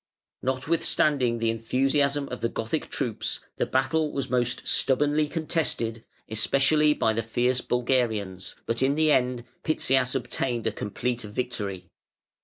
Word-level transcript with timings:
Notwithstanding 0.41 1.37
the 1.37 1.51
enthusiasm 1.51 2.27
of 2.29 2.41
the 2.41 2.49
Gothic 2.49 2.89
troops, 2.89 3.39
the 3.57 3.67
battle 3.67 4.11
was 4.11 4.31
most 4.31 4.65
stubbornly 4.67 5.27
contested, 5.27 6.03
especially 6.27 6.95
by 6.95 7.13
the 7.13 7.21
fierce 7.21 7.61
Bulgarians, 7.61 8.55
but 8.65 8.81
in 8.81 8.95
the 8.95 9.11
end 9.11 9.43
Pitzias 9.63 10.15
obtained 10.15 10.65
a 10.65 10.71
complete 10.71 11.21
victory. 11.21 11.91